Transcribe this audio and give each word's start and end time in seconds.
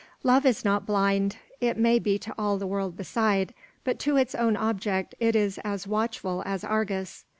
Love 0.23 0.47
is 0.47 0.65
not 0.65 0.83
blind. 0.83 1.37
It 1.59 1.77
may 1.77 1.99
be 1.99 2.17
to 2.17 2.33
all 2.35 2.57
the 2.57 2.65
world 2.65 2.97
beside; 2.97 3.53
but 3.83 3.99
to 3.99 4.17
its 4.17 4.33
own 4.33 4.57
object 4.57 5.13
it 5.19 5.35
is 5.35 5.59
as 5.59 5.85
watchful 5.85 6.41
as 6.43 6.63
Argus. 6.63 7.23